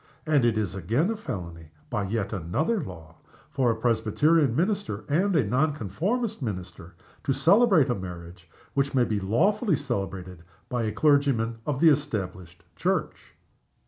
And 0.25 0.43
it 0.43 0.57
is 0.57 0.73
again 0.73 1.15
felony 1.15 1.69
(by 1.91 2.05
yet 2.07 2.33
another 2.33 2.83
law) 2.83 3.17
for 3.51 3.69
a 3.69 3.75
Presbyterian 3.75 4.55
minister 4.55 5.05
and 5.07 5.35
a 5.35 5.45
Non 5.45 5.75
conformist 5.75 6.41
minister 6.41 6.95
to 7.23 7.33
celebrate 7.33 7.87
a 7.91 7.93
marriage 7.93 8.49
which 8.73 8.95
may 8.95 9.03
be 9.05 9.19
lawfully 9.19 9.75
celebrated 9.75 10.41
by 10.69 10.85
a 10.85 10.91
clergyman 10.91 11.59
of 11.67 11.81
the 11.81 11.89
Established 11.89 12.63
Church. 12.75 13.35